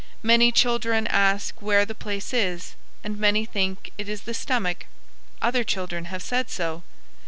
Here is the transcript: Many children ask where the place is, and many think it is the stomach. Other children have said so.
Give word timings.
Many 0.23 0.51
children 0.51 1.05
ask 1.05 1.61
where 1.61 1.85
the 1.85 1.93
place 1.93 2.33
is, 2.33 2.73
and 3.03 3.19
many 3.19 3.45
think 3.45 3.91
it 3.99 4.09
is 4.09 4.21
the 4.21 4.33
stomach. 4.33 4.87
Other 5.43 5.63
children 5.63 6.05
have 6.05 6.23
said 6.23 6.49
so. 6.49 6.81